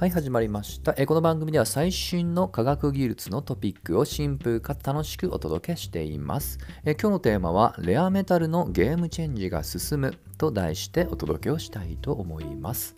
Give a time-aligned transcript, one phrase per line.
[0.00, 0.94] はい始まりました。
[0.96, 6.58] えこの番組では最新の科学技術のトピックをシンプルか楽しくお届けしています。
[6.86, 12.96] え今日のテーマはレアメタルのゲームチェンジが進むと題してお届けをしたいと思います。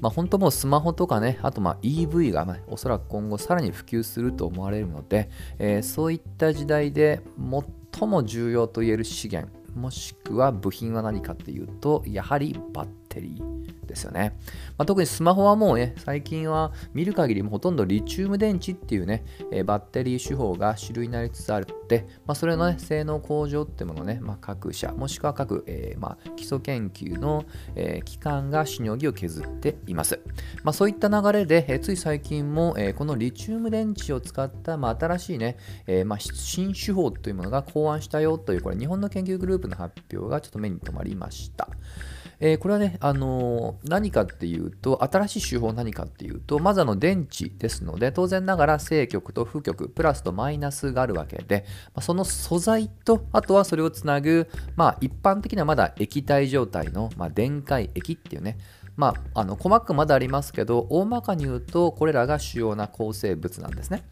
[0.00, 5.30] まあ本当もうスマホとかねあとまあ EV が、まあ、おそらく今後さらに普及すると思われるので、
[5.60, 7.20] えー、そういった時代で
[7.92, 13.61] 最も重要といえる資源もしくは部品は何かっていうとやはりバッテリー。
[13.92, 14.36] ですよね。
[14.78, 30.20] まあ、特にスマホはもうね、最近は見る限りもほとんどリチウム電池っていうね、えバッテリー手法が主流になりつつあるって、まあ、それの、ね、性能向上ってものをね、まあ、各社、もしくは各、えー、まあ、基礎研究の、えー、機関がしのぎを削っています。
[30.64, 35.56] まあ、そういった流れで、えー、つい最近も、え、このリチウム電池を使った、まあ、新しいね、
[35.86, 41.68] えまあ、新手法というものが考案したよという、これ日本の研究グループの発表がちょっと目に留まりました。
[42.44, 58.58] えー、これはね、あのー、何かっていうと、新しい手法何かっていうと、まずあの電池ですので、当然ながら正極と負極、プラスとマイナスがあるわけで、ま、その素材と、あとはそれをつなぐ、まあ一般的にはまだ液体状態の、まあ、電解液っていうね、
[58.96, 64.04] まあ、あの細かくまだありますけど大まかに言うとこれらが主要な構成物なんですね。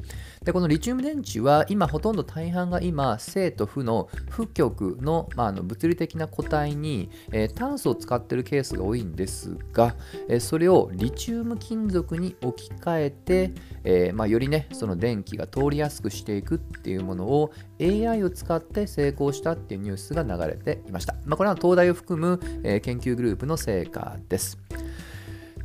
[0.45, 9.95] でこのリチウム電池は今ほとんど大半が今正と負の負極の,、まあ、あの物理的な固体に、えー、炭素を使ってるケースが多いんですが、
[10.29, 13.53] えー、それをリチウム金属に置き換えて、
[13.85, 24.59] えー、まあ、よりねその電気が通りやすくしていくっていうものを AI を使って成功したっていうニュースが流れていました、まあ、これは東大を含む、え研究グループの成果です。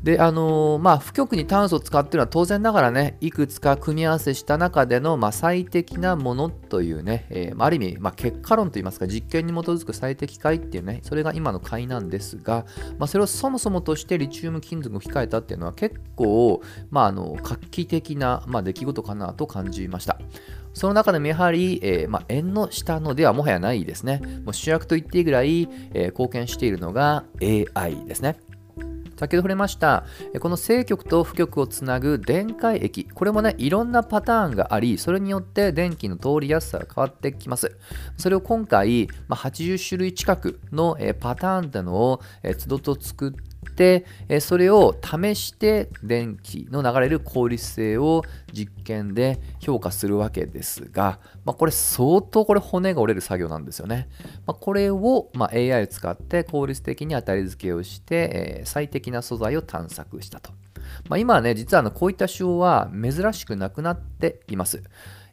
[0.06, 12.68] で、あのー、まあ、不極に炭素を使っているのは当然ながらね、いくつか組み合わせした中での、まあ、最適なものというね、えー、ある意味、まあ、結果論といいますか、実験に基づく最適解っていうね、それが今の解なんですが、
[13.00, 20.20] まあ、それをそもそもとしてリチウム金属を控えたっていうのは結構、まあ、あの画期的な、ま、出来事かなと感じました。
[20.76, 24.22] その中でもやはり、えー、まあ、縁の下のではもはやないですね。
[24.44, 28.38] もう主役と言っていいぐらい、えー、貢献しているのが AI ですね。
[29.18, 30.06] 先ほど触れました
[30.40, 37.78] この正極と負極をつなぐ電解液これもねいろんなパターンがありそれによって電気の通りやすさが変わってきます。
[38.18, 42.22] それを今回、まあ、80種類近くのパターンというのを
[42.58, 44.06] つどと作ってで、
[44.40, 54.08] それを試して電気の流れる効率性を実験で評価するわけですが、まあ、これ相当これ骨が折れる作業なんですよね。
[54.46, 60.52] まあ、これを、ま AI を使って効率的に当たり付けをして、え最適な素材を探索したと。
[61.10, 64.84] まあ、今はね、実はあのこういった手法は珍しくなくなっています。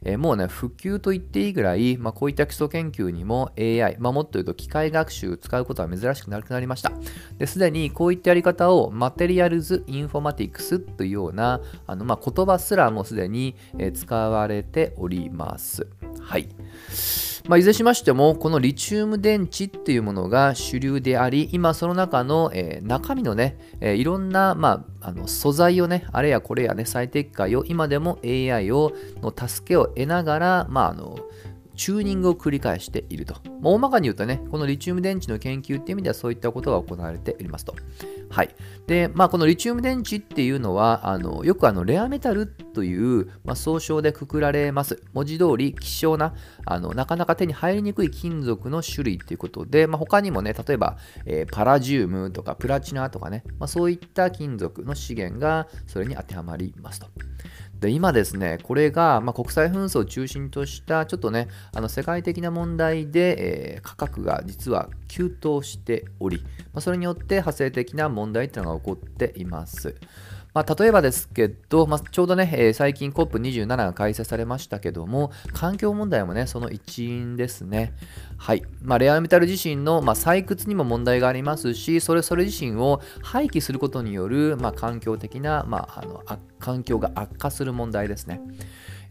[0.05, 6.91] えー、もうね、普及と言っていいぐらい、まあ、こういった基礎研究にも AI、まあ、もっと言うと機械学習使うことは珍しくなくなりました。
[7.37, 13.55] ですでにこういったやり方をマテリアルズ・インフォマティクスというようなあの、ま、言葉すらもすでに、
[13.93, 15.87] 使われております。
[16.23, 16.47] はい。
[17.47, 31.17] まあ、いずれしましても、このリチウム電池っていうものが主流であり、今その中の、えー、中身のね、えー、いろんな、まあ、あの素材をね、あれやこれやね、最適解を今でも AI をの助けを得ながら、まあ、あの
[31.75, 33.35] チューニングを繰り返していると。
[33.61, 37.75] まあ、大まかに言うとね、このリチウム電池の研究っていう意味ではそういったことが行われておりますと。
[38.29, 38.55] はい。
[38.87, 45.03] で、まあ、このリチウム電池っていうのは、あのよくあのレアメタルという、まあ、総称でくくられます。
[45.13, 46.33] 文字通り希少な、
[46.65, 57.07] あのなかなか手に入りにくい金属の種類ということで、まあ、他にもね、例えば、えー、パラジウムとかプラチナとかね、まあ、そういった金属の資源がそれに当てはまりますと。
[57.83, 69.95] で今ですね、これが、まあ、国際紛争を中心としたちょっとね、あの世界的な問題で、えー、価格が実は急騰しており、まあ、それによって派生的な問題っていうのが起こっています。
[70.53, 77.93] まあ、例えばですけど、まあ、ちょうどね、えー、最近 COP27 が開催されましたけども、環境問題もね、その一因ですね。
[78.37, 78.63] はい。
[78.81, 86.23] まあ、レアメタル自身の、ま、採掘にも問題がありますし、それそれ自身を廃棄することによる、ま、環境的な、まあ、あの
[86.59, 88.39] 環境が悪化する問題ですね。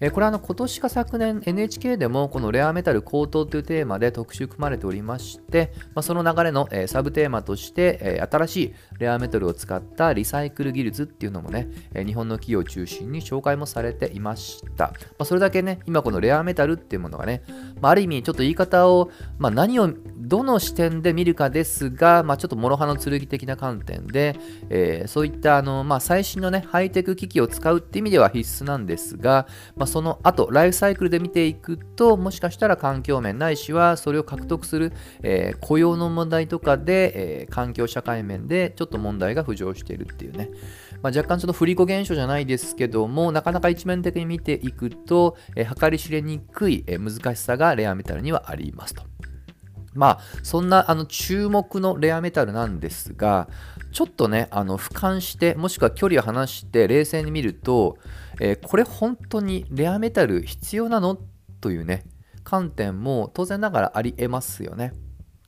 [0.05, 14.87] えこれはあの今年か昨年 NHK でもこのレアメタル高騰というテーマで特集組まれておりまして、まあ、その流れの、えサブテーマとして、え新しいレアメタルを使ったリサイクル技術っていうのもね、え日本の企業を中心に紹介もされていました。
[14.87, 17.45] まあ、それだけね、今このレアメタルっていうものがね、
[17.81, 19.09] まあ、ある意味ちょっと言い方を、
[19.39, 19.89] ま、何を
[20.19, 24.37] どの視点で見るかですが、ま、ちょっと諸刃の剣的な観点で、
[24.69, 29.47] えー、そういったあの、まあ、最新の、ね、ハイテク機器を使うって意味では必須なんですが、
[29.77, 34.93] まあ、その後ライフサイクルで見ていくともしかしたら環境面ないしはそれを獲得する、
[35.23, 40.49] えー、雇用の問題とかで、えー、環境社会面でちょっと問題が浮上しているっていうね
[41.03, 49.03] まあ、若干ちょっと振り子現象じゃないですけども、なかなか一面的に見ていくと、えー、計り知れにくい、え、難しさがレアメタルにはありますと。
[49.95, 53.49] まあ、そんなあの注目のレアメタルなんですが、
[53.91, 57.99] ちょっとね、あの俯瞰して、もしくは距離を離して冷静に見ると、
[58.45, 61.17] えー、これ本当にレアメタル必要なの？
[61.61, 62.03] というね、
[62.43, 64.93] 観点も当然ながらありえますよね。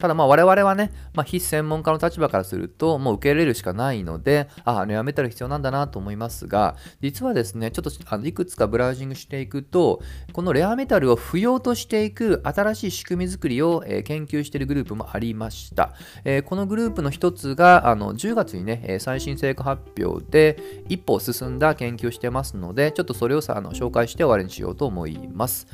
[0.05, 10.03] ただまあ我々はね、まあ、非専門家の立場からするともう受け入れるしかないので、ああ、レアメタル必要なんだなと思いますが、実はですね、ちょっとあのいくつかブラウジングしていくと、
[10.35, 15.95] このレアメタルを不要としていく新しい仕組み作りを、えー、研究しているグループもありました。
[16.27, 25.67] えー、このグループの一つがあの10月にね、最新成果発表で一歩進んだ研究をしてますので、ちょっとそれをさあの紹介して終わりにしようと思います。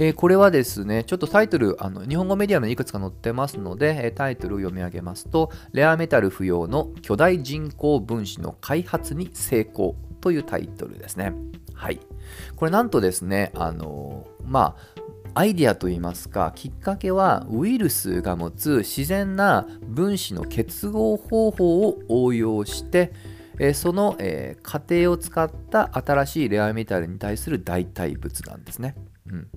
[0.00, 11.32] えー、これはですね、ちょっとタイトル、あの日本語メディアのいくつか載ってますので、タイトルを読み上げますと、レアメタル不要の巨大人工分子の開発に成功というタイトルですね。
[11.74, 12.00] はい。
[12.56, 14.76] これなんとですね、あのま
[15.34, 23.12] あ、アイディアといいますか、きっかけはウイルスが持つ自然な分子の結合方法を応用して、
[23.74, 24.16] その、
[24.62, 28.96] 過程を使った新しいレアメタルに対する代替物なんですね。
[29.30, 29.48] うん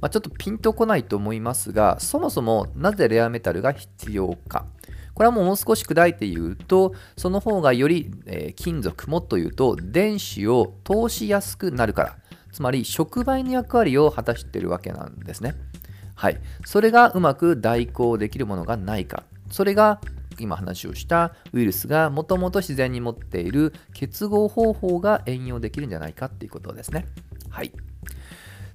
[0.00, 4.66] まあ、ちょっとピンとこないと思いますが、そもそもなぜレアメタルが必要か。
[5.14, 12.16] これはもう少し砕いて言うと、その方がより、えー、金属、もと言うと電子を通しやすくなるから。
[12.52, 15.54] つまり触媒の役割を果たしているわけなんですね。
[16.14, 16.40] はい。
[16.64, 19.24] それがうまく代行できるものがないか。
[19.50, 20.00] それが
[20.38, 27.06] 今話をしたウイルスがもともと自然に持っている結合方法が援用できるんじゃないかっていうことですね。
[27.50, 27.72] はい。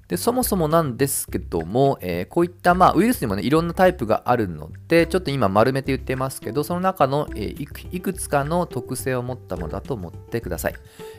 [0.08, 10.76] でそもそもなんですけども、えー、こういった、まあ、ウイルスにもねいろんなタイプがあるのでちょっと今丸めて言ってますけどその中の、えー、いくつかの特性を持ったものだと思ってください、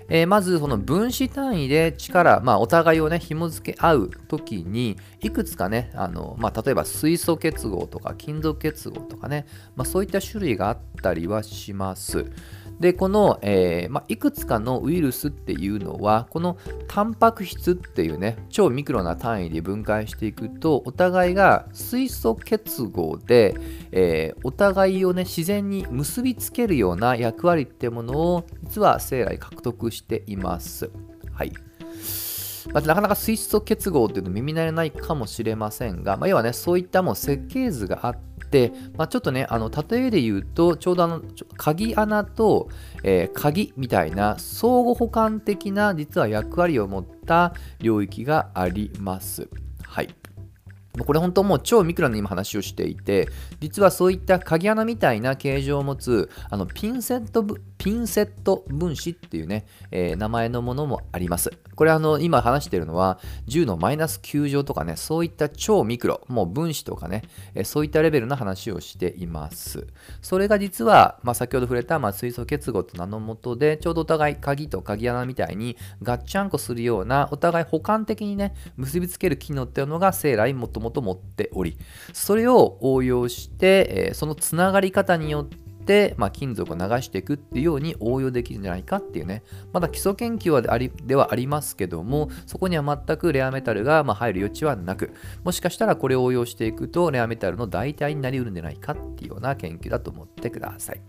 [0.08, 9.46] えー、まずその分子単位で力、まあ、お互いをね紐付け合う時にいくつかねあの、まあ、例えば水素結合とか金属結合とかね、
[9.76, 12.26] まあ、そういった種類があったりはします。
[12.84, 23.54] でこの、えー、まあ、いくつかのウイルスっていうのはこのタンパク質っていうね超ミクロな単位で分解していくとお互いが水素結合で、
[23.90, 30.90] えー、お互いをね自然に結びつけるような役割ってものを実は生来獲得しています。
[31.32, 31.52] はい
[32.72, 38.33] まあ、なかなか水素結合っていうの耳慣れないかもしれませんが、まあ、要はねそういったもう設計図があって、
[38.96, 41.22] まあ、ちょっとね、あの例えで言うと、ちょうどあの
[41.56, 42.68] 鍵穴と、
[43.02, 49.48] えー、鍵みたいな相互補完的な実は役割を持った領域があります。
[49.82, 50.23] はい。
[51.02, 53.28] これ本当もう超ミクロな今話をしていて、
[53.60, 57.44] 実はそういった鍵穴みたいな形状を持つあのピンセット
[57.78, 61.50] ピンセット分子っていうね、えー、名前のものもあります。
[61.74, 63.18] これあの今話しているのは
[63.48, 67.22] 10のマイナス9乗とかね、そういった超ミクロ、もう分子とかね、
[67.54, 69.86] えー、そういったレベルの話をしています。
[70.22, 81.76] それが実は、まあ、先ほど触れた、まあ、水素結合と名のもとで、ちょうどお互い鍵と鍵穴みたいにガッチャンコするような、お互い補完的にね、結びつける機能っていうのが生来もともと持っており、
[82.12, 85.46] それを応用して、え、そのつながり方によっ
[85.84, 95.12] て、まあ、金属を流していくっていうように応用できるんじゃないかっていうね、まだ基礎研究はでありではありますけども、そこには全くレアメタルがま入る余地はなく、
[95.42, 101.00] もしかしたらこれを応用していくと、レアメタルの代替になりうるんじゃないかっていうような研究だと思ってください。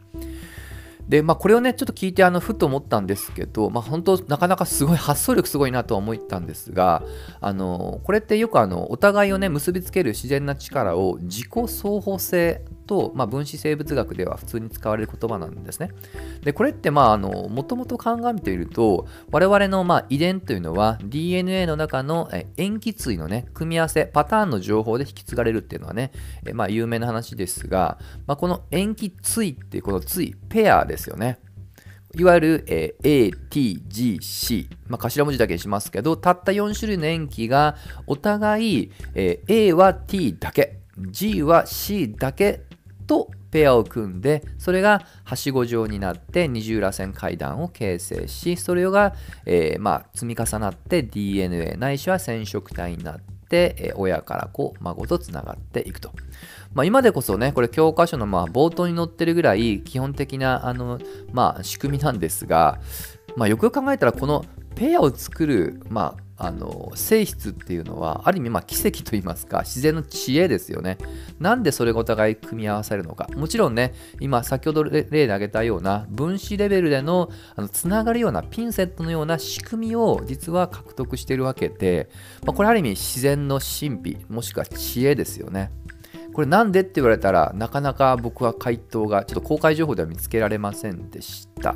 [1.08, 7.04] で、まあ、これをね、ちょっと聞いて、あの、ふと思ったんですけど、まあ、本当、なかなかすごい、発想力すごいなとは思ったんですが、
[7.42, 15.92] あの、これってよく、あの、お互いをね、結びつける自然な力を自己双方性と、まあ、分子生物学では普通に使われる言葉なんですね。
[16.44, 26.12] で、これって、まあ、あの、もともと鑑みていると、我々の、まあ、遺伝というのは DNA の中の塩基対のね、組み合わせ、パターンの情報で引き継がれるっていうのはね、
[26.46, 31.40] えまあ、有名な話ですが、まあ、この塩基対っていう、この対、ペアですよね。
[32.18, 37.76] いわゆる、え、A, T, G, C、まあ、頭文字だけにしますけど、たった4種類の塩基が
[38.08, 42.62] お互い、え、A は T だけ、G は C だけ
[43.08, 56.12] とペアを組んでそれがはしご状になって二重らせん階段を形成しそれが、えー、まあ、積み重なって DNA ないしは染色体になって、えー、親から子孫とつながっていくと。
[56.74, 61.00] まあ、今でこそねこれ教科書のまあ冒頭に載ってるぐらい基本的なあの、
[61.32, 62.82] まあ、仕組みなんですが、
[63.38, 64.44] まあ、よくよく考えたらこの
[64.76, 70.98] ペアを作る、まあ、あの性質っていうのはある意味ま奇跡といいますか自然の知恵ですよね。
[71.40, 73.28] なんでそれがお互い組み合わされるのか。
[73.36, 82.10] もちろんね今先ほど例で挙げたような分子レベルでのあのつながるようなピンセットのような仕組みを実は獲得しているわけで、
[82.46, 85.72] まあ、これある意味自然の神秘もしくは知恵ですよね。
[86.34, 91.76] これなんでって言われたらなかなか僕は回答がちょっと公開情報では見つけられませんでした。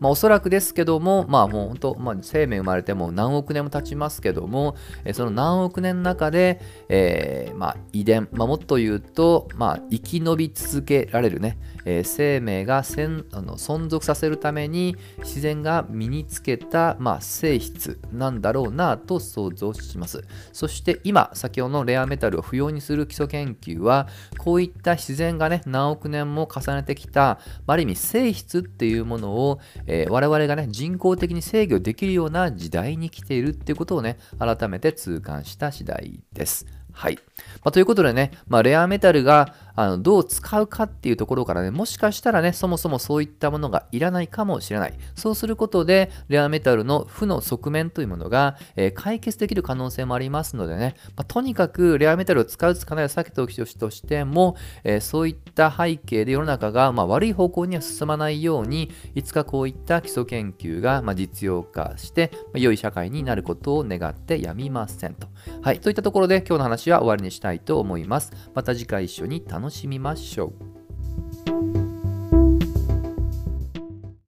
[0.00, 20.24] まあ、おそらくですけども、まあもう本当、まあ、生命生まれても何億年も経ちますけども、えその何億年の中で、えー、まあ、遺伝、まあ、もっと言うと、まあ、生き延び続けられるね、えー、生命がせんあの存続させるために自然が身につけた、まあ、性質なんだろうなと想像します。
[20.52, 36.66] そして今、先ほどのレアメタルを不要にする基礎研究は、こういった自然がね、何億年も重ねてきた、ある意味性質っていうものを、えー、我々がね、人工的に制御できるような時代に来ているっていうことをね、改めて痛感した次第です。
[36.92, 37.18] はい。
[37.62, 44.94] まあ、ということでね、まあ、レアメタルがあのどう使うかっていうところからね、もしかしたらね、そもそもそういったものがいらないかもしれない。
[45.14, 65.28] そうすることで、レアメタルの負の側面というものが、えー、解決できる可能性もありますのでね、まあ、とにかくレアメタルを使う、使わないを避けておきとしても、えー、そういった背景で世の中が、まあ、悪い方向には進まないように、いつかこういった基礎研究が、ま実用化して、ま良い社会になることを願ってやみませんと。
[65.62, 65.80] はい。
[65.80, 68.32] といったところで今日の話は終わりにしたいと思います。
[68.54, 70.52] また次回一緒に楽しみましょ
[71.72, 71.75] う。